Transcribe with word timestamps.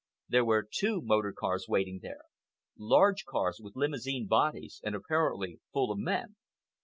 There 0.29 0.43
were 0.43 0.67
two 0.67 0.99
motor 1.03 1.31
cars 1.31 1.67
waiting 1.67 1.99
there—large 2.01 3.23
cars 3.25 3.59
with 3.61 3.75
Limousine 3.75 4.25
bodies, 4.25 4.81
and 4.83 4.95
apparently 4.95 5.59
full 5.73 5.91
of 5.91 5.99
men. 5.99 6.37